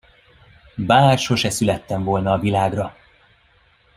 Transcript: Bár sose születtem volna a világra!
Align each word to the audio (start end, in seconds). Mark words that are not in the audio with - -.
Bár 0.75 1.17
sose 1.19 1.49
születtem 1.49 2.03
volna 2.03 2.31
a 2.31 2.37
világra! 2.39 2.95